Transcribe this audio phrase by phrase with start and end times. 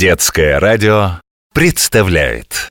[0.00, 1.20] Детское радио
[1.52, 2.70] представляет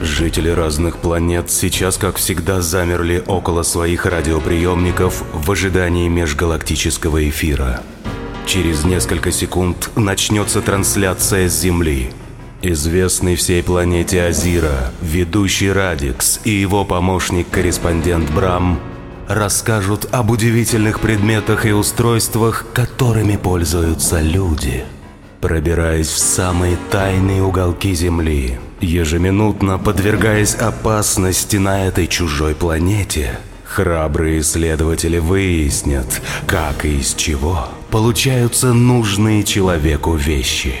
[0.00, 7.80] Жители разных планет сейчас, как всегда, замерли около своих радиоприемников в ожидании межгалактического эфира.
[8.46, 12.12] Через несколько секунд начнется трансляция с Земли.
[12.66, 18.80] Известный всей планете Азира, ведущий Радикс и его помощник-корреспондент Брам
[19.28, 24.84] расскажут об удивительных предметах и устройствах, которыми пользуются люди.
[25.42, 35.18] Пробираясь в самые тайные уголки Земли, ежеминутно подвергаясь опасности на этой чужой планете, храбрые исследователи
[35.18, 40.76] выяснят, как и из чего получаются нужные человеку вещи.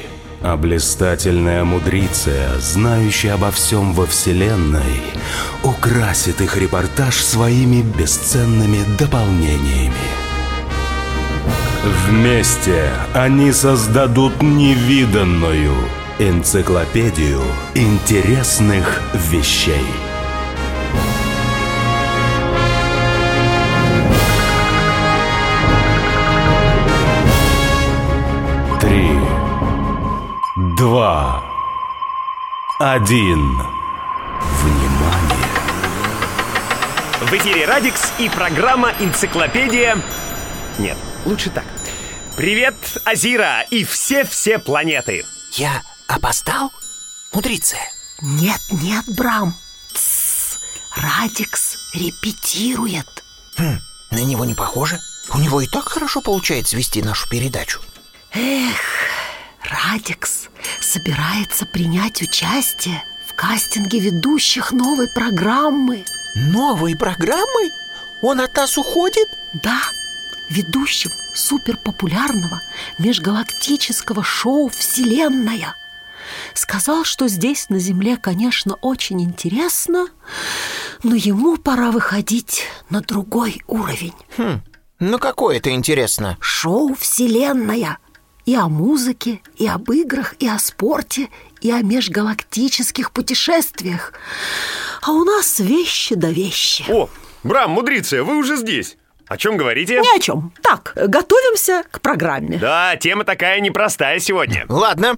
[0.46, 5.00] А блистательная мудриция, знающая обо всем во Вселенной,
[5.62, 9.94] украсит их репортаж своими бесценными дополнениями.
[12.06, 15.72] Вместе они создадут невиданную
[16.18, 17.40] энциклопедию
[17.74, 20.03] интересных вещей.
[30.94, 31.42] Два,
[32.78, 33.58] один.
[34.62, 35.48] Внимание!
[37.20, 40.00] В эфире Радикс и программа «Энциклопедия...»
[40.78, 41.64] Нет, лучше так.
[42.36, 45.26] Привет, Азира и все-все планеты.
[45.54, 46.70] Я опоздал?
[47.32, 47.74] Мудрица.
[48.22, 49.56] Нет, нет, Брам.
[49.92, 50.60] Тссс.
[50.94, 53.24] Радикс репетирует.
[53.58, 53.80] Хм,
[54.12, 55.00] на него не похоже.
[55.32, 57.80] У него и так хорошо получается вести нашу передачу.
[58.32, 58.78] Эх,
[59.70, 60.48] Радикс
[60.80, 66.04] собирается принять участие в кастинге ведущих новой программы.
[66.34, 67.70] Новой программы?
[68.22, 69.26] Он от нас уходит?
[69.62, 69.80] Да,
[70.50, 72.60] ведущим суперпопулярного
[72.98, 75.74] межгалактического шоу «Вселенная».
[76.54, 80.08] Сказал, что здесь на Земле, конечно, очень интересно,
[81.02, 84.14] но ему пора выходить на другой уровень.
[84.36, 84.62] Хм,
[85.00, 86.36] ну какое это интересно?
[86.40, 87.98] Шоу «Вселенная»
[88.46, 91.28] и о музыке, и об играх, и о спорте,
[91.60, 94.12] и о межгалактических путешествиях.
[95.02, 96.84] А у нас вещи да вещи.
[96.88, 97.08] О,
[97.42, 98.96] Брам, мудриция, вы уже здесь.
[99.26, 100.00] О чем говорите?
[100.00, 100.52] Ни о чем.
[100.62, 102.58] Так, готовимся к программе.
[102.58, 104.66] Да, тема такая непростая сегодня.
[104.68, 105.16] Ладно,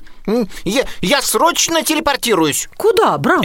[0.64, 2.68] я, я срочно телепортируюсь.
[2.76, 3.42] Куда, Брам?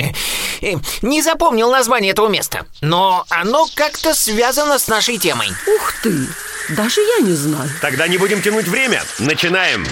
[0.61, 5.47] Э, Не запомнил название этого места, но оно как-то связано с нашей темой.
[5.75, 6.27] Ух ты,
[6.69, 7.69] даже я не знаю.
[7.81, 9.01] Тогда не будем тянуть время.
[9.19, 9.83] Начинаем.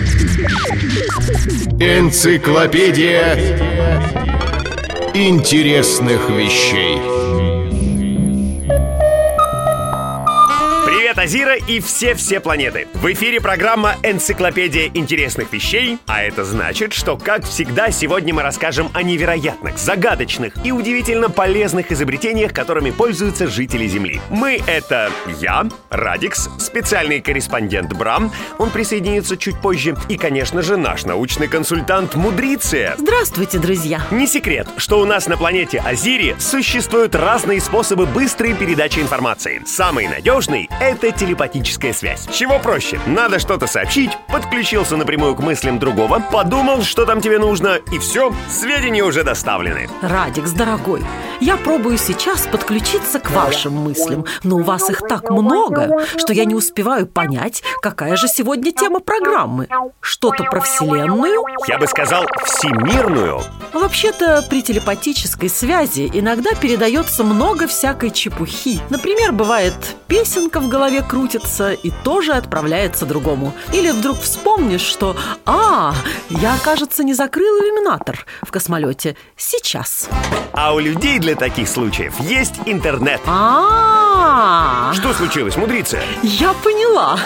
[1.81, 3.36] Энциклопедия
[5.13, 7.19] интересных вещей.
[11.19, 12.88] Азира и все-все планеты.
[12.94, 18.90] В эфире программа «Энциклопедия интересных вещей», а это значит, что, как всегда, сегодня мы расскажем
[18.94, 24.22] о невероятных, загадочных и удивительно полезных изобретениях, которыми пользуются жители Земли.
[24.30, 31.03] Мы— это я, Радикс, специальный корреспондент Брам, он присоединится чуть позже, и, конечно же, наш
[31.03, 32.96] научный консультант Мудриция.
[32.97, 34.01] Здравствуйте, друзья.
[34.09, 39.62] Не секрет, что у нас на планете Азири существуют разные способы быстрой передачи информации.
[39.66, 42.28] Самый надежный— это телепатическая связь.
[42.31, 43.00] Чего проще?
[43.06, 48.34] Надо что-то сообщить, подключился напрямую к мыслям другого, подумал, что там тебе нужно, и все,
[48.50, 49.90] сведения уже доставлены.
[50.02, 51.03] Радикс, дорогой,
[51.40, 56.46] я пробую сейчас подключиться к вашим мыслям, но у вас их так много, что я
[56.46, 59.68] не успеваю понять, какая же сегодня тема программы.
[60.02, 61.44] Что-то про Вселенную?
[61.68, 63.42] Я бы сказал, всемирную.
[63.74, 68.80] Вообще-то при телепатической связи иногда передается много всякой чепухи.
[68.90, 69.74] Например, бывает,
[70.08, 73.54] песенка в голове крутится и тоже отправляется другому.
[73.74, 75.16] Или вдруг вспомнишь, что
[75.46, 75.94] «А,
[76.30, 79.16] я, кажется, не закрыл иллюминатор в космолете.
[79.36, 80.10] Сейчас».
[80.54, 83.22] А у людей для таких случаев есть интернет.
[84.21, 85.98] А, Что случилось, мудрица?
[86.24, 87.18] я поняла.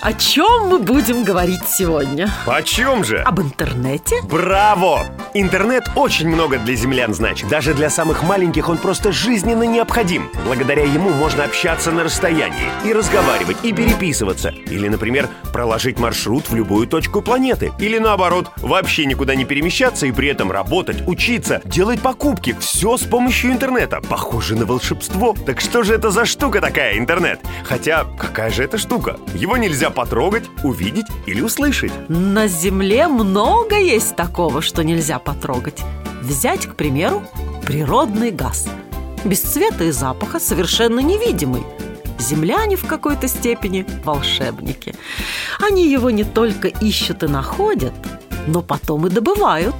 [0.00, 2.28] О чем мы будем говорить сегодня?
[2.44, 3.18] О чем же?
[3.18, 4.16] Об интернете?
[4.24, 5.06] Браво!
[5.32, 7.48] Интернет очень много для землян значит.
[7.48, 10.28] Даже для самых маленьких он просто жизненно необходим.
[10.44, 14.48] Благодаря ему можно общаться на расстоянии и разговаривать, и переписываться.
[14.48, 17.70] Или, например, проложить маршрут в любую точку планеты.
[17.78, 22.56] Или наоборот, вообще никуда не перемещаться и при этом работать, учиться, делать покупки.
[22.58, 24.00] Все с помощью интернета.
[24.08, 25.36] Похоже на волшебство.
[25.46, 27.38] Так что же это за штука такая, интернет?
[27.64, 29.18] Хотя, какая же это штука?
[29.34, 31.92] Его нельзя потрогать, увидеть или услышать.
[32.08, 35.82] На Земле много есть такого, что нельзя потрогать.
[36.22, 37.22] Взять, к примеру,
[37.66, 38.68] природный газ.
[39.22, 41.62] Без цвета и запаха совершенно невидимый.
[42.18, 44.94] Земляне в какой-то степени волшебники.
[45.60, 47.92] Они его не только ищут и находят,
[48.46, 49.76] но потом и добывают.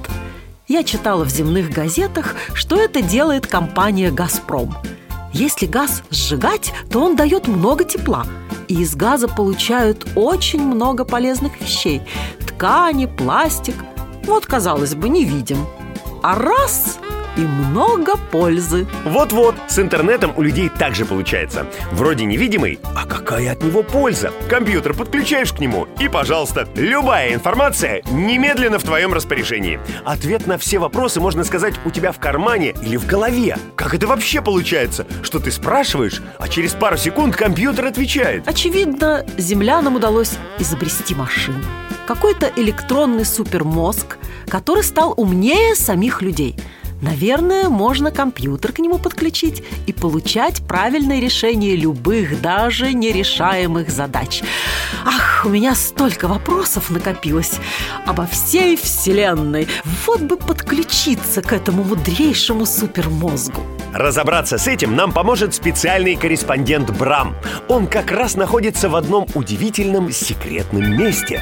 [0.67, 4.75] Я читала в земных газетах, что это делает компания «Газпром».
[5.33, 8.25] Если газ сжигать, то он дает много тепла,
[8.67, 12.01] и из газа получают очень много полезных вещей–
[12.47, 13.75] ткани, пластик.
[14.25, 15.65] Вот, казалось бы, не видим.
[16.21, 16.99] А раз–
[17.37, 18.87] и много пользы.
[19.05, 21.65] Вот-вот, с интернетом у людей так же получается.
[21.91, 24.31] Вроде невидимый, а какая от него польза?
[24.49, 29.79] Компьютер подключаешь к нему, и, пожалуйста, любая информация немедленно в твоем распоряжении.
[30.05, 33.57] Ответ на все вопросы, можно сказать, у тебя в кармане или в голове.
[33.75, 38.47] Как это вообще получается, что ты спрашиваешь, а через пару секунд компьютер отвечает?
[38.47, 41.59] Очевидно, землянам удалось изобрести машину.
[42.07, 44.17] Какой-то электронный супермозг,
[44.49, 46.55] который стал умнее самих людей–
[47.01, 54.43] Наверное, можно компьютер к нему подключить и получать правильное решение любых, даже нерешаемых задач.
[55.03, 57.53] Ах, у меня столько вопросов накопилось
[58.05, 59.67] обо всей Вселенной.
[60.05, 63.61] Вот бы подключиться к этому мудрейшему супермозгу.
[63.93, 67.35] Разобраться с этим нам поможет специальный корреспондент Брам.
[67.67, 71.41] Он как раз находится в одном удивительном секретном месте.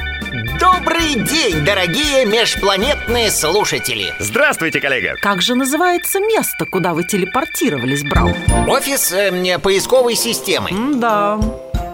[0.72, 4.14] Добрый день, дорогие межпланетные слушатели.
[4.20, 5.16] Здравствуйте, коллега.
[5.20, 8.32] Как же называется место, куда вы телепортировались, Брам?
[8.68, 10.70] Офис э, поисковой системы.
[10.96, 11.40] Да,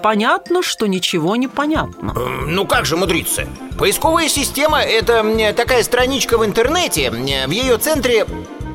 [0.03, 2.13] понятно, что ничего не понятно.
[2.17, 3.47] Э, Ну как же мудриться?
[3.79, 5.25] Поисковая система– это
[5.57, 8.27] такая страничка в интернете В ее центре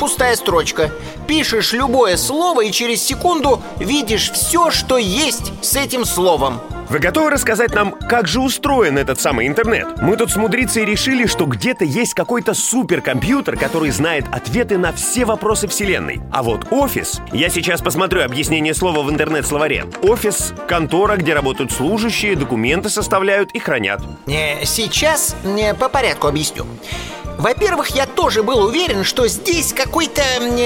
[0.02, 0.92] пустая строчка
[1.28, 6.60] Пишешь любое слово и через секунду видишь все, что есть с этим словом
[6.92, 10.02] вы готовы рассказать нам, как же устроен этот самый интернет?
[10.02, 15.24] Мы тут с мудрицей решили, что где-то есть какой-то суперкомпьютер, который знает ответы на все
[15.24, 16.20] вопросы Вселенной.
[16.34, 17.22] А вот офис...
[17.32, 19.86] Я сейчас посмотрю объяснение слова в интернет-словаре.
[20.04, 24.02] Офис— контора, где работают служащие, документы составляют и хранят.
[24.28, 26.66] Э, сейчас э, по порядку объясню.
[27.42, 30.22] Во-первых, я тоже был уверен, что здесь какой-то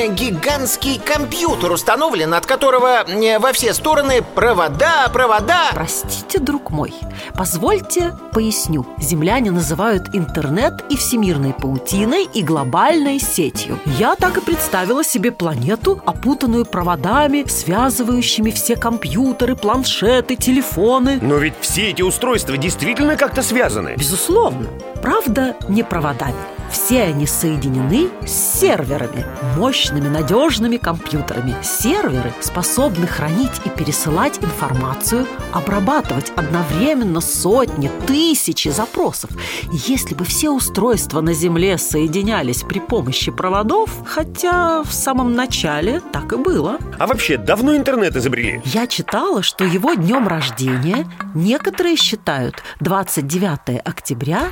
[0.10, 3.06] гигантский компьютер установлен, от которого
[3.40, 5.70] во все стороны провода, провода.
[5.72, 6.94] Простите, друг мой,
[7.34, 8.86] позвольте поясню.
[8.98, 13.80] Земляне называют интернет и всемирной паутиной, и глобальной сетью.
[13.98, 21.20] Я так и представила себе планету, опутанную проводами, связывающими все компьютеры, планшеты, телефоны.
[21.22, 23.96] Но ведь все эти устройства действительно как-то связаны.
[23.96, 24.68] Безусловно.
[25.06, 26.56] Правда, не проводами.
[26.72, 29.26] Все они соединены с серверами,
[29.56, 31.56] мощными, надежными компьютерами.
[31.64, 39.30] Серверы способны хранить и пересылать информацию, обрабатывать одновременно сотни, тысячи запросов.
[39.72, 46.02] И если бы все устройства на Земле соединялись при помощи проводов, хотя в самом начале
[46.12, 46.78] так и было.
[46.98, 48.62] А вообще, давно интернет изобрели?
[48.66, 54.50] Я читала, что его днем рождения некоторые считают 29 октября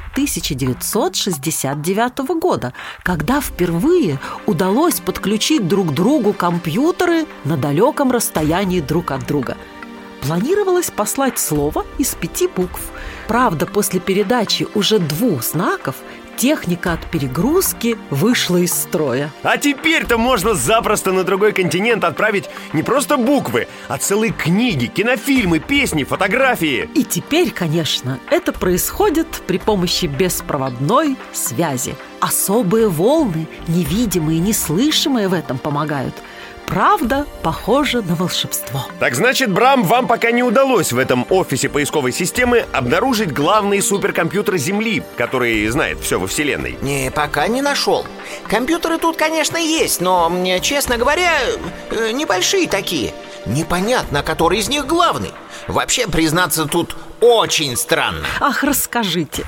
[0.51, 2.73] 1969 2009 года,
[3.03, 9.57] когда впервые удалось подключить друг другу компьютеры на далеком расстоянии друг от друга.
[10.21, 12.79] Планировалось послать слово из пяти букв.
[13.27, 15.95] Правда, после передачи уже двух знаков
[16.35, 19.31] техника от перегрузки вышла из строя.
[19.43, 25.59] А теперь-то можно запросто на другой континент отправить не просто буквы, а целые книги, кинофильмы,
[25.59, 26.89] песни, фотографии.
[26.95, 31.95] И теперь, конечно, это происходит при помощи беспроводной связи.
[32.19, 36.15] Особые волны, невидимые, неслышимые в этом помогают–
[36.65, 38.85] правда похоже на волшебство.
[38.99, 44.57] Так значит, Брам, вам пока не удалось в этом офисе поисковой системы обнаружить главный суперкомпьютер
[44.57, 46.77] Земли, который знает все во Вселенной?
[46.81, 48.05] Не, пока не нашел.
[48.47, 51.31] Компьютеры тут, конечно, есть, но, мне, честно говоря,
[51.91, 53.13] э, небольшие такие.
[53.45, 55.31] Непонятно, который из них главный.
[55.67, 58.25] Вообще, признаться, тут очень странно.
[58.39, 59.45] Ах, расскажите.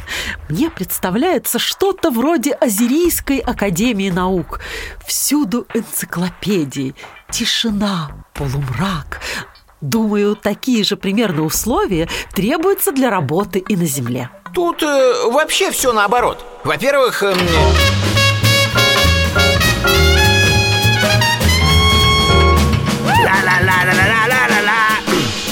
[0.50, 4.60] Мне представляется что-то вроде Азерийской академии наук.
[5.06, 6.96] Всюду энциклопедии.
[7.32, 9.22] Тишина, полумрак.
[9.82, 14.30] Думаю, такие же примерно условия требуются для работы и на Земле.
[14.54, 16.44] Тут э, вообще все наоборот.
[16.64, 17.36] Во-первых, э,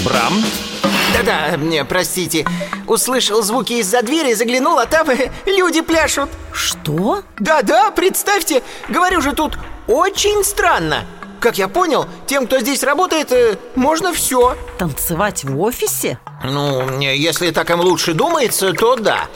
[0.03, 0.43] Брам?
[1.13, 2.45] Да-да, мне, простите
[2.87, 5.07] Услышал звуки из-за двери, заглянул, а там
[5.45, 7.23] люди пляшут Что?
[7.39, 9.57] Да-да, представьте, говорю же, тут
[9.87, 11.05] очень странно
[11.39, 16.17] как я понял, тем, кто здесь работает, э, можно все Танцевать в офисе?
[16.41, 19.27] Ну, если так им лучше думается, то да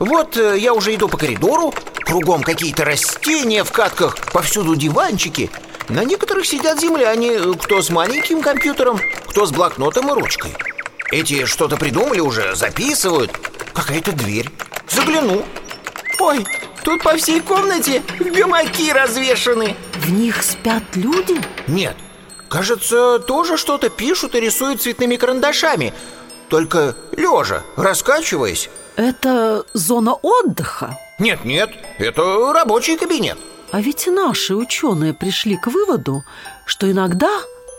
[0.00, 5.52] Вот э, я уже иду по коридору Кругом какие-то растения в катках, повсюду диванчики.
[5.88, 10.54] На некоторых сидят земляне, кто с маленьким компьютером, кто с блокнотом и ручкой.
[11.10, 13.32] Эти что-то придумали уже, записывают.
[13.74, 14.50] Какая-то дверь.
[14.88, 15.44] Загляну.
[16.18, 16.46] Ой,
[16.84, 19.76] тут по всей комнате гамаки развешаны.
[19.94, 21.40] В них спят люди?
[21.66, 21.96] Нет,
[22.48, 25.92] кажется, тоже что-то пишут и рисуют цветными карандашами.
[26.48, 28.70] Только лежа, раскачиваясь.
[28.96, 30.98] Это зона отдыха?
[31.18, 33.38] Нет-нет, это рабочий кабинет.
[33.72, 36.24] А ведь и наши ученые пришли к выводу,
[36.66, 37.30] что иногда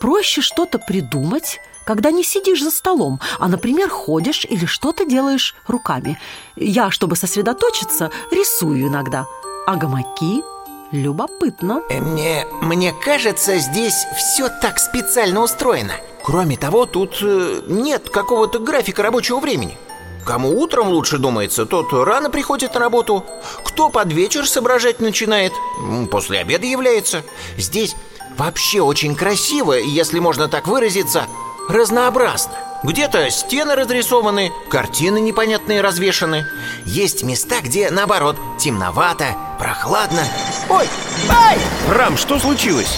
[0.02, 6.20] проще что-то придумать, когда не сидишь за столом, а, например, ходишь или что-то делаешь руками.
[6.56, 9.28] Я, чтобы сосредоточиться, рисую иногда.
[9.68, 10.44] А гамаки
[10.92, 11.84] любопытно.
[11.90, 15.94] Э, Мне, мне кажется, здесь все так специально устроено.
[16.24, 19.78] Кроме того, тут э, нет какого-то графика рабочего времени.
[20.26, 23.26] Кому утром лучше думается, тот рано приходит на работу.
[23.66, 25.54] Кто под вечер соображать начинает,
[26.10, 27.24] после обеда является.
[27.58, 27.96] Здесь
[28.38, 31.26] вообще очень красиво, если можно так выразиться,
[31.68, 32.54] разнообразно.
[32.84, 36.46] Где-то стены разрисованы, картины непонятные развешаны.
[36.86, 40.24] Есть места, где, наоборот, темновато, прохладно.
[40.70, 40.86] Ой,
[41.30, 41.58] ай!
[41.90, 42.98] Рам, что случилось?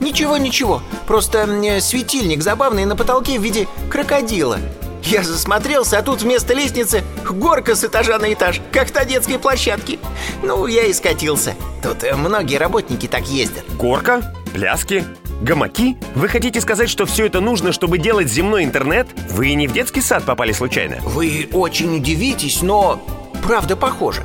[0.00, 0.82] Ничего, ничего.
[1.06, 4.58] Просто мне светильник забавный на потолке в виде крокодила.
[5.04, 9.98] Я засмотрелся, а тут вместо лестницы горка с этажа на этаж, как на детской площадке.
[10.42, 11.54] Ну, я и скатился.
[11.82, 13.64] Тут э, многие работники так ездят.
[13.76, 14.34] Горка?
[14.54, 15.04] Пляски?
[15.42, 15.98] Гамаки?
[16.14, 19.06] Вы хотите сказать, что все это нужно, чтобы делать земной интернет?
[19.30, 20.96] Вы не в детский сад попали случайно?
[21.02, 23.04] Вы очень удивитесь, но
[23.42, 24.24] правда похоже.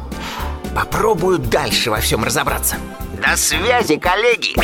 [0.74, 2.76] Попробую дальше во всем разобраться.
[3.22, 4.56] До связи, коллеги!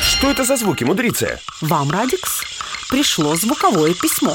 [0.00, 1.38] Что это за звуки, мудрица?
[1.60, 2.40] Вам, Радикс,
[2.88, 4.34] пришло звуковое письмо.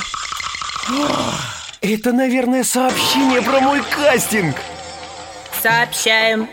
[1.82, 4.56] Это, наверное, сообщение про мой кастинг.
[5.62, 6.50] Сообщаем.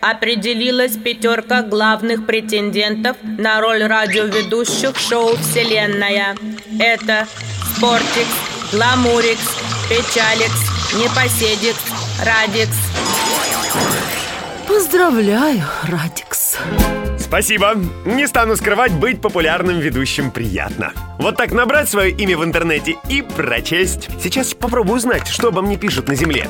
[0.00, 6.36] Определилась пятерка главных претендентов на роль радиоведущих шоу «Вселенная».
[6.78, 7.26] Это
[7.74, 8.28] Спортикс,
[8.72, 9.56] Гламурикс,
[9.88, 10.60] Печаликс,
[10.94, 11.80] Непоседикс,
[12.22, 12.76] Радикс.
[14.68, 16.58] Поздравляю, Радикс.
[17.34, 17.74] Спасибо.
[18.04, 20.92] Не стану скрывать, быть популярным ведущим приятно.
[21.18, 24.08] Вот так набрать свое имя в интернете и прочесть.
[24.22, 26.48] Сейчас попробую узнать, что обо мне пишут на Земле.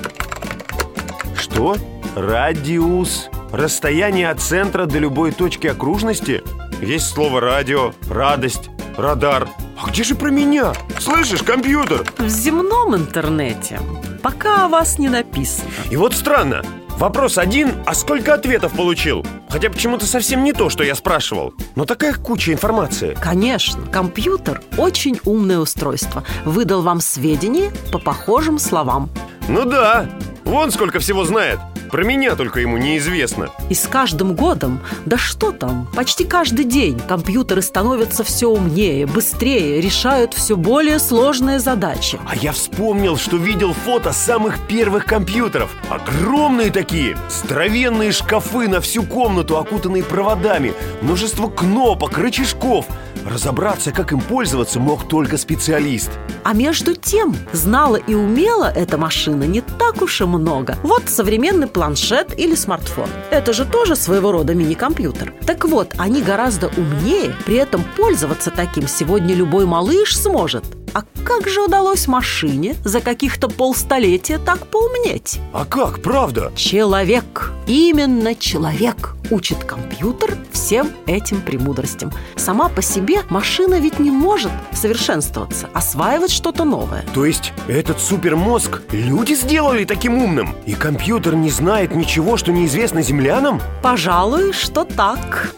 [1.41, 1.79] Что?
[2.15, 3.31] Радиус.
[3.51, 6.43] Расстояние от центра до любой точки окружности?
[6.83, 9.49] Есть слово радио, радость, радар.
[9.83, 10.75] А где же про меня?
[10.99, 12.05] Слышишь, компьютер?
[12.19, 13.81] В земном интернете
[14.23, 15.71] пока о вас не написано.
[15.91, 16.63] И вот странно.
[16.99, 19.27] Вопрос один, а сколько ответов получил?
[19.49, 21.53] Хотя почему-то совсем не то, что я спрашивал.
[21.75, 23.17] Но такая куча информации.
[23.21, 26.23] Конечно, компьютер– очень умное устройство.
[26.45, 29.11] Выдал вам сведения по похожим словам.
[29.49, 30.09] Ну да,
[30.45, 31.59] вон сколько всего знает.
[31.91, 33.51] Про меня только ему неизвестно.
[33.71, 39.81] И с каждым годом, да что там, почти каждый день компьютеры становятся все умнее, быстрее,
[39.81, 42.19] решают все более сложные задачи.
[42.27, 45.71] А я вспомнил, что видел фото самых первых компьютеров.
[45.89, 50.73] Огромные такие, здоровенные шкафы на всю комнату, окутанные проводами,
[51.03, 52.87] множество кнопок, рычажков.
[53.25, 56.11] Разобраться, как им пользоваться, мог только специалист.
[56.43, 60.77] А между тем, знала и умела эта машина не так уж и много.
[60.83, 63.09] Вот современный планшет или смартфон.
[63.31, 65.35] Это же тоже своего рода мини-компьютер.
[65.47, 70.65] Так вот, они гораздо умнее, при этом пользоваться таким сегодня любой малыш сможет.
[70.95, 75.41] А как же удалось машине за каких-то полстолетия так поумнеть?
[75.53, 76.53] А как, правда?
[76.55, 82.13] Человек, именно человек учит компьютер всем этим премудростям.
[82.37, 87.05] Сама по себе машина ведь не может совершенствоваться, осваивать что-то новое.
[87.13, 90.55] То есть этот супермозг люди сделали таким умным?
[90.65, 93.61] И компьютер не знает ничего, что неизвестно землянам?
[93.83, 95.53] Пожалуй, что так.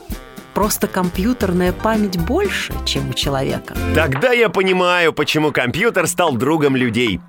[0.57, 3.77] Просто компьютерная память больше, чем у человека.
[3.95, 7.21] Тогда я понимаю, почему компьютер стал другом людей.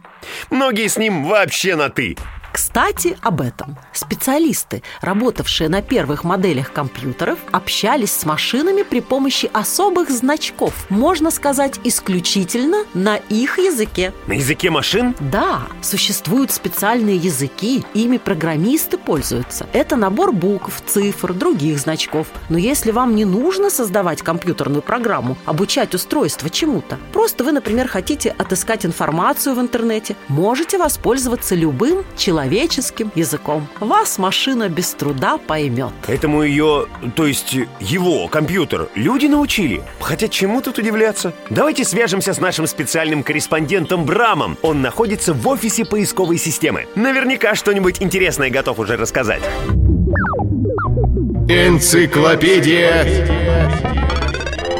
[0.49, 2.15] Многие с ним вообще на «ты».
[2.51, 3.77] Кстати, об этом.
[3.93, 11.79] Специалисты, работавшие на первых моделях компьютеров, общались с машинами при помощи особых значков, можно сказать,
[11.83, 14.13] исключительно на их языке.
[14.27, 15.15] На языке машин?
[15.19, 19.67] Да, существуют специальные языки, ими программисты пользуются.
[19.73, 22.27] Это набор букв, цифр, других значков.
[22.49, 28.35] Но если вам не нужно создавать компьютерную программу, обучать устройство чему-то, просто вы, например, хотите
[28.37, 33.67] отыскать информацию в интернете, можете воспользоваться любым человеческим человеческим языком.
[33.81, 35.91] Вас машина без труда поймет.
[36.07, 39.83] Этому ее, то есть его, компьютер, люди научили.
[39.99, 41.33] Хотя чему тут удивляться?
[41.49, 44.57] Давайте свяжемся с нашим специальным корреспондентом Брамом.
[44.61, 46.85] Он находится в офисе поисковой системы.
[46.95, 49.43] Наверняка что-нибудь интересное готов уже рассказать.
[51.49, 53.03] Энциклопедия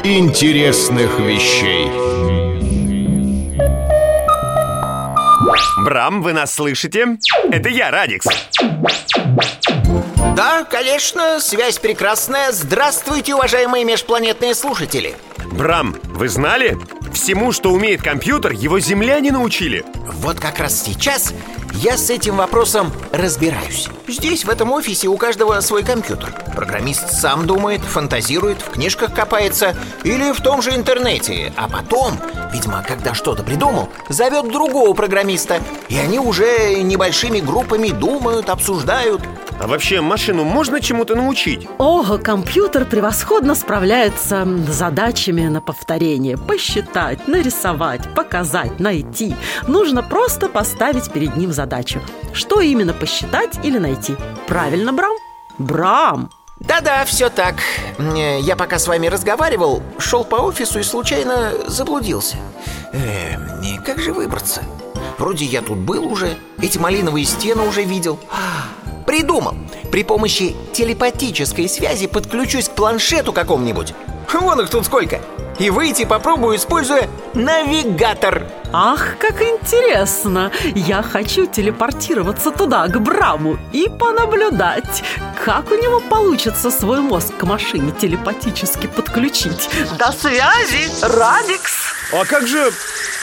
[0.04, 2.17] интересных вещей.
[5.88, 7.16] Брам, вы нас слышите?
[7.50, 8.26] Это я, Радикс.
[10.36, 12.52] Да, конечно, связь прекрасная.
[12.52, 15.16] Здравствуйте, уважаемые межпланетные слушатели.
[15.50, 16.76] Брам, вы знали?
[17.18, 19.84] Всему, что умеет компьютер, его земляне научили.
[20.22, 21.34] Вот как раз сейчас
[21.74, 23.88] я с этим вопросом разбираюсь.
[24.06, 26.32] Здесь, в этом офисе, у каждого свой компьютер.
[26.54, 31.52] Программист сам думает, фантазирует, в книжках копается или в том же интернете.
[31.56, 32.18] А потом,
[32.52, 35.60] видимо, когда что-то придумал, зовет другого программиста.
[35.88, 39.22] И они уже небольшими группами думают, обсуждают.
[39.60, 41.66] А вообще машину можно чему-то научить?
[41.78, 46.36] Ого, компьютер превосходно справляется с задачами на повторение.
[46.36, 49.34] Посчитать, нарисовать, показать, найти.
[49.66, 52.00] Нужно просто поставить перед ним задачу.
[52.32, 54.16] Что именно посчитать или найти?
[54.46, 55.16] Правильно, Брам?
[55.58, 56.30] Брам!
[56.60, 57.54] Да-да, все так.
[57.98, 62.36] Э, Я пока с вами разговаривал, шел по офису и случайно заблудился.
[62.92, 64.62] Эм, и как же выбраться?
[65.18, 68.20] Вроде я тут был уже, эти малиновые стены уже видел.
[69.04, 69.56] Придумал.
[69.90, 73.94] При помощи телепатической связи подключусь к планшету какому-нибудь.
[74.32, 75.20] Вон их тут сколько.
[75.58, 78.46] И выйти попробую, используя навигатор.
[78.72, 80.52] Ах, как интересно!
[80.74, 85.02] Я хочу телепортироваться туда, к Браму, и понаблюдать,
[85.44, 89.68] как у него получится свой мозг к машине телепатически подключить.
[89.98, 91.97] До связи, Радикс!
[92.12, 92.70] А как же...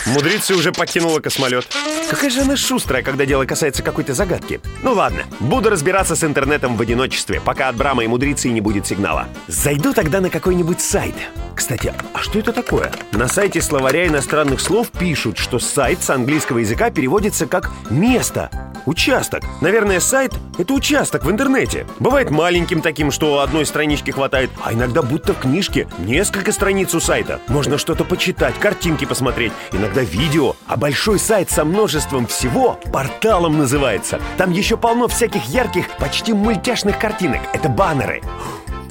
[0.05, 1.67] Мудрица уже покинула космолет.
[2.07, 4.61] Какая же она шустрая, когда дело касается какой-то загадки.
[4.83, 8.85] Ну ладно, буду разбираться с интернетом в одиночестве, пока от Брама и Мудрицы не будет
[8.85, 9.27] сигнала.
[9.47, 11.15] Зайду тогда на какой-нибудь сайт.
[11.55, 12.91] Кстати, а что это такое?
[13.11, 18.51] На сайте словаря иностранных слов пишут, что сайт с английского языка переводится как «место»,
[18.85, 19.41] Участок.
[19.61, 21.87] Наверное, сайт— это участок в интернете.
[21.99, 26.99] Бывает маленьким таким, что одной странички хватает, а иногда будто в книжке несколько страниц у
[26.99, 27.39] сайта.
[27.47, 28.74] Можно что-то почитать, картинки
[29.07, 30.55] посмотреть, иногда видео.
[30.67, 34.19] А большой сайт со множеством всего порталом называется.
[34.37, 37.41] Там еще полно всяких ярких, почти мультяшных картинок.
[37.53, 38.21] Это баннеры.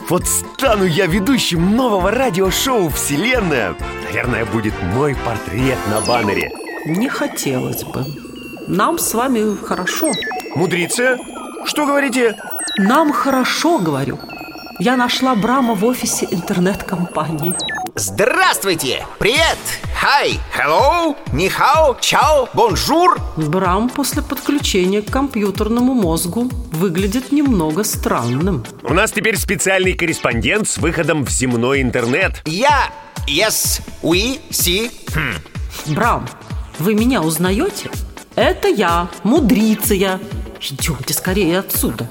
[0.09, 3.75] Вот стану я ведущим нового радиошоу «Вселенная».
[4.05, 6.53] Наверное, будет мой портрет на баннере.
[6.87, 8.05] Не хотелось бы.
[8.69, 10.11] Нам с вами хорошо.
[10.55, 11.19] Мудрица,
[11.65, 12.37] что говорите?
[12.79, 14.19] Нам хорошо, говорю.
[14.79, 17.55] Я нашла Брама в офисе интернет-компании.
[17.97, 19.07] Здравствуйте!
[19.21, 19.57] Привет!
[19.95, 20.41] Хай!
[20.53, 21.17] Hello!
[21.33, 21.97] 你好!
[22.01, 22.49] Ciao!
[22.53, 23.21] Bonjour!
[23.37, 28.65] Брам после подключения к компьютерному мозгу выглядит немного странным.
[28.83, 32.43] У нас теперь специальный корреспондент с выходом в земной интернет.
[32.47, 32.93] Я...
[33.29, 34.91] Yes, we, see.
[35.15, 35.95] Хм.
[35.95, 36.29] Брам,
[36.81, 37.91] вы меня узнаете?
[38.35, 40.19] Это я, мудриция.
[40.61, 42.11] Идемте скорее отсюда.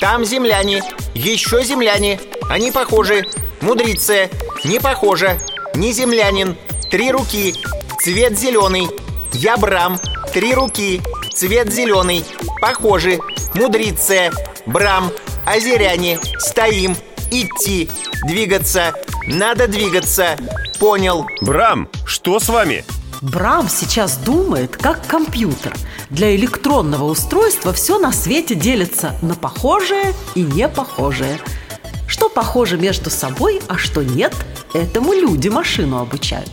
[0.00, 2.18] Там земляне, еще земляне.
[2.48, 3.26] Они похожи.
[3.60, 4.30] Мудрица,
[4.64, 5.38] не похожа.
[5.74, 6.56] Не землянин.
[6.90, 7.54] Три руки.
[8.02, 8.88] Цвет зеленый.
[9.32, 9.98] Я Брам.
[10.32, 11.00] Три руки.
[11.34, 12.24] Цвет зеленый.
[12.60, 13.18] Похожи.
[13.54, 14.30] Мудрица.
[14.66, 15.10] Брам.
[15.46, 16.18] Озеряне.
[16.38, 16.96] Стоим.
[17.30, 17.88] Идти.
[18.26, 18.94] Двигаться.
[19.26, 20.36] Надо двигаться.
[20.78, 21.26] Понял.
[21.40, 22.84] Брам, что с вами?
[23.20, 25.74] Брам сейчас думает, как компьютер.
[26.08, 31.38] Для электронного устройства все на свете делится на похожее и непохожее.
[32.08, 34.34] Что похоже между собой, а что нет,
[34.72, 36.50] этому люди машину обучают.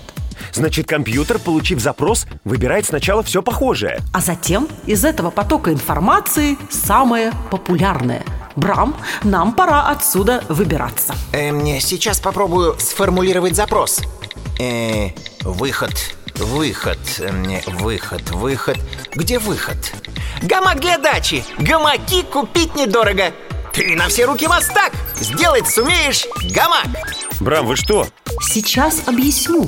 [0.52, 4.00] Значит, компьютер, получив запрос, выбирает сначала все похожее.
[4.14, 8.24] А затем из этого потока информации самое популярное.
[8.56, 11.16] Брам, нам пора отсюда выбираться.
[11.34, 14.02] Эм, сейчас попробую сформулировать запрос.
[14.60, 15.10] Э,
[15.42, 17.46] выход, выход, эм,
[17.80, 18.78] выход, выход.
[19.14, 19.78] Где выход?
[20.42, 21.44] Гамак для дачи!
[21.58, 23.32] Гамаки купить недорого!
[23.74, 24.94] Ты на все руки мастак!
[25.20, 26.88] Сделать сумеешь гамак!
[27.40, 28.08] Брам, вы что?
[28.42, 29.68] Сейчас объясню.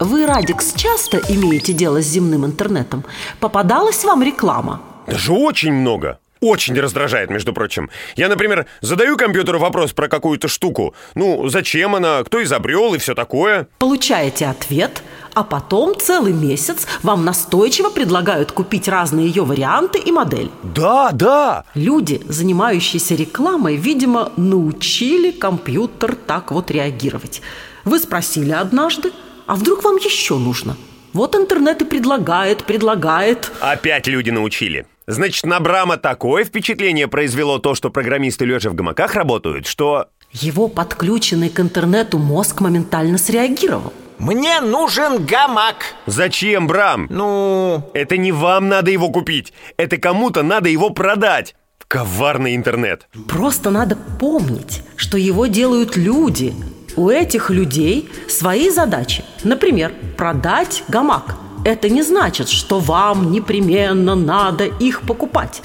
[0.00, 3.04] Вы, Радикс, часто имеете дело с земным интернетом?
[3.40, 4.80] Попадалась вам реклама?
[5.06, 6.20] Даже очень много.
[6.40, 7.90] Очень раздражает, между прочим.
[8.16, 10.94] Я, например, задаю компьютеру вопрос про какую-то штуку.
[11.14, 13.68] Ну, зачем она, кто изобрел и все такое.
[13.78, 15.02] Получаете ответ,
[15.34, 20.50] а потом целый месяц вам настойчиво предлагают купить разные ее варианты и модель.
[20.62, 21.64] Да, да.
[21.74, 27.42] Люди, занимающиеся рекламой, видимо, научили компьютер так вот реагировать.
[27.84, 29.12] Вы спросили однажды,
[29.46, 30.76] а вдруг вам еще нужно?
[31.12, 33.50] Вот интернет и предлагает, предлагает.
[33.60, 34.86] Опять люди научили.
[35.08, 40.08] Значит, на Брама такое впечатление произвело то, что программисты лежа в гамаках работают, что...
[40.32, 43.94] Его подключенный к интернету мозг моментально среагировал.
[44.18, 45.76] Мне нужен гамак.
[46.04, 47.06] Зачем, Брам?
[47.08, 49.54] Ну, Это не вам надо его купить.
[49.78, 51.54] Это кому-то надо его продать.
[51.88, 53.08] Коварный интернет.
[53.28, 56.52] Просто надо помнить, что его делают люди.
[56.96, 59.24] У этих людей свои задачи.
[59.42, 61.36] Например, продать гамак.
[61.64, 65.62] Это не значит, что вам непременно надо их покупать.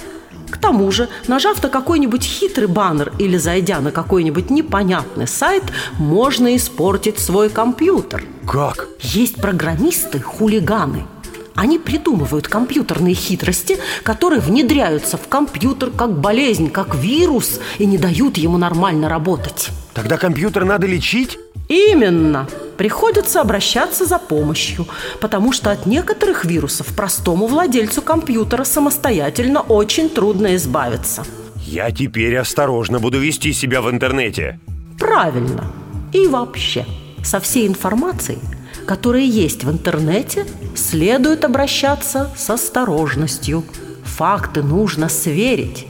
[0.50, 5.64] К тому же, нажав на какой-нибудь хитрый баннер или зайдя на какой-нибудь непонятный сайт,
[5.98, 8.24] можно испортить свой компьютер.
[8.46, 8.88] Как?
[9.00, 11.06] Есть программисты-хулиганы.
[11.64, 18.36] Они придумывают компьютерные хитрости, которые внедряются в компьютер как болезнь, как вирус и не дают
[18.38, 19.70] ему нормально работать.
[19.94, 21.40] Тогда компьютер надо лечить?
[21.70, 22.50] Именно.
[22.76, 24.88] Приходится обращаться за помощью,
[25.22, 31.24] потому что от некоторых вирусов простому владельцу компьютера самостоятельно очень трудно избавиться.
[31.66, 34.60] Я теперь осторожно буду вести себя в интернете.
[35.00, 35.72] Правильно.
[36.12, 36.86] И вообще,
[37.24, 38.40] со всей информацией,
[38.86, 43.64] которая есть в интернете, следует обращаться с осторожностью.
[44.04, 45.88] Факты нужно сверить.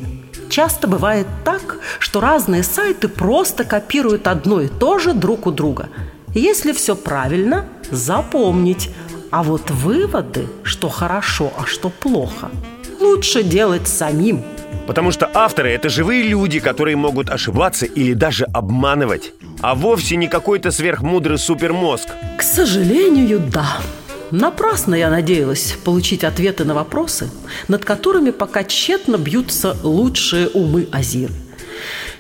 [0.50, 5.90] Часто бывает так, что разные сайты просто копируют одно и то же друг у друга.
[6.34, 8.92] Если все правильно, запомнить.
[9.32, 12.52] А вот выводы, что хорошо, а что плохо,
[13.00, 14.44] лучше делать самим.
[14.86, 19.34] Потому что авторы— это живые люди, которые могут ошибаться или даже обманывать.
[19.64, 22.10] А вовсе не какой-то сверхмудрый супермозг.
[22.38, 23.78] К сожалению, да.
[24.30, 27.30] Напрасно я надеялась получить ответы на вопросы,
[27.70, 31.32] над которыми пока тщетно бьются лучшие умы Азир.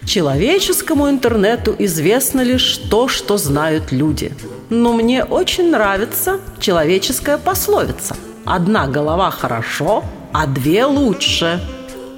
[0.06, 4.32] Человеческому интернету известно лишь то, что знают люди.
[4.70, 8.16] Но мне очень нравится человеческая пословица.
[8.46, 11.62] Одна голова хорошо, а две лучше.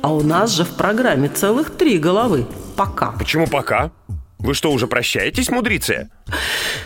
[0.04, 2.46] А у нас же в программе целых три головы.
[2.76, 3.08] Пока.
[3.18, 3.90] Почему пока?
[4.46, 6.08] Вы что, уже прощаетесь, мудрицы?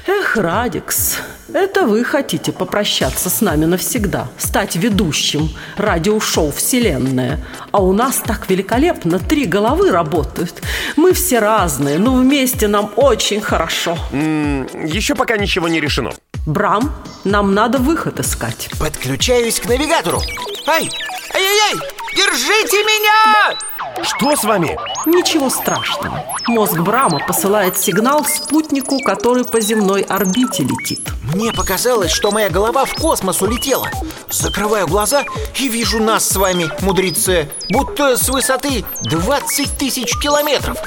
[0.08, 1.18] Эх, Радикс,
[1.54, 7.38] это вы хотите попрощаться с нами навсегда, стать ведущим радиошоу «Вселенная».
[7.74, 10.62] А у нас так великолепно три головы работают.
[10.96, 13.98] Мы все разные, но вместе нам очень хорошо.
[14.14, 16.14] Еще пока ничего не решено.
[16.46, 16.96] Брам,
[17.26, 18.70] нам надо выход искать.
[18.80, 20.22] подключаюсь к навигатору.
[20.66, 20.90] Ай!
[21.36, 21.99] Ай-яй-яй!
[22.16, 23.58] Держите меня!
[24.04, 24.78] Что с вами?
[25.06, 26.24] Ничего страшного.
[26.48, 31.02] Мозг Брама посылает сигнал спутнику, который по земной орбите летит.
[31.34, 33.90] Мне показалось, что моя голова в космос улетела.
[34.30, 35.26] Закрываю глаза
[35.60, 40.78] и вижу нас с вами, мудрецы, будто с высоты 20 тысяч километров.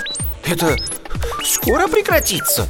[0.45, 0.77] Это
[1.45, 2.69] скоро прекратится?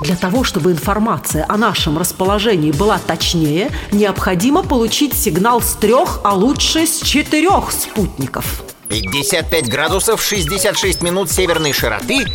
[0.00, 6.34] Для того, чтобы информация о нашем расположении была точнее, необходимо получить сигнал с трех, а
[6.34, 8.62] лучше с четырех спутников.
[8.88, 12.26] 55 градусов 66 минут северной широты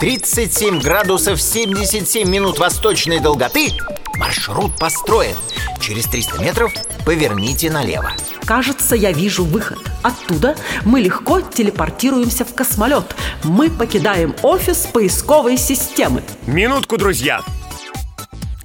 [0.00, 3.72] 37 градусов 77 минут восточной долготы.
[4.16, 5.36] Маршрут построен.
[5.80, 6.72] Через 300 метров
[7.04, 8.12] поверните налево
[8.46, 9.78] Кажется, я вижу выход.
[10.02, 10.54] Оттуда
[10.84, 13.16] мы легко телепортируемся в космолет.
[13.42, 16.22] Мы покидаем офис поисковой системы.
[16.46, 17.42] Минутку, друзья.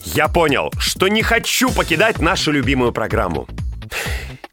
[0.05, 3.47] Я понял, что не хочу покидать нашу любимую программу.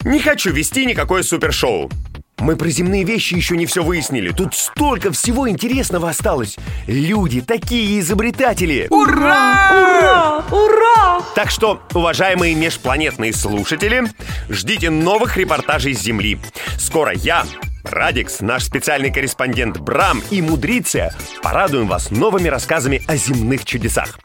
[0.02, 1.90] Не хочу вести никакое супершоу.
[2.40, 4.30] Мы про земные вещи еще не все выяснили.
[4.30, 6.56] Тут столько всего интересного осталось.
[6.86, 8.86] Люди такие изобретатели.
[8.90, 10.44] Ура!
[10.50, 11.20] Ура!
[11.34, 14.04] Так что, уважаемые межпланетные слушатели,
[14.48, 16.38] ждите новых репортажей с Земли.
[16.78, 17.44] Скоро я,
[17.84, 24.18] Радикс, наш специальный корреспондент Брам и Мудриция порадуем вас новыми рассказами о земных чудесах.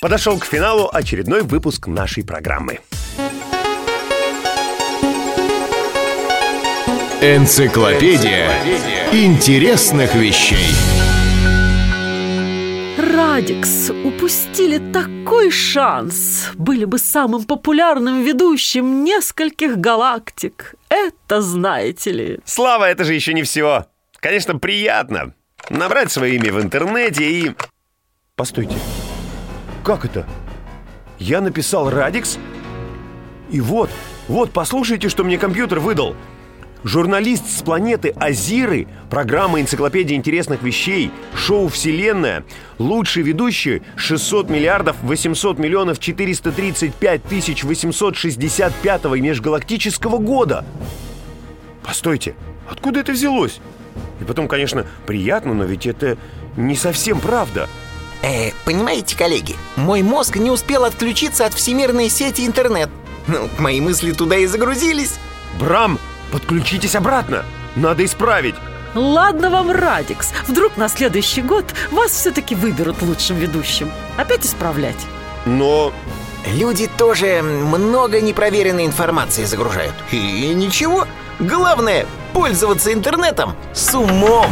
[0.00, 2.80] Подошел к финалу очередной выпуск нашей программы.
[7.20, 8.48] Энциклопедия
[9.10, 10.72] интересных вещей.
[12.96, 16.52] Радикс, упустили такой шанс.
[16.54, 20.76] Были бы самым популярным ведущим нескольких галактик.
[20.90, 22.40] Это знаете ли.
[22.44, 23.86] Слава, это же еще не все.
[24.20, 25.34] Конечно, приятно
[25.70, 27.52] набрать свое имя в интернете и...
[28.36, 28.76] Постойте,
[29.82, 30.24] как это?
[31.18, 32.38] Я написал Радикс?
[33.50, 33.90] И вот,
[34.28, 36.14] вот, послушайте, что мне компьютер выдал.
[36.88, 42.44] Журналист с планеты Азиры, программа «Энциклопедия интересных вещей», шоу «Вселенная»,
[42.78, 50.64] лучший ведущий 600 миллиардов 800 миллионов 435 тысяч 865 межгалактического года.
[51.84, 52.34] Постойте,
[52.70, 53.60] откуда это взялось?
[54.22, 56.16] И потом, конечно, приятно, но ведь это
[56.56, 57.68] не совсем правда.
[58.22, 62.88] Э, понимаете, коллеги, мой мозг не успел отключиться от всемирной сети интернет
[63.26, 65.16] Ну, мои мысли туда и загрузились
[65.60, 65.98] Брам,
[66.32, 67.44] Подключитесь обратно.
[67.76, 68.54] Надо исправить.
[68.94, 70.32] Ладно вам, Радикс.
[70.46, 73.90] Вдруг на следующий год вас все-таки выберут лучшим ведущим.
[74.16, 75.06] Опять исправлять.
[75.46, 75.92] Но
[76.46, 79.94] Люди тоже много непроверенной информации загружают.
[80.12, 81.06] И ничего.
[81.38, 84.46] Главное, пользоваться интернетом с умом.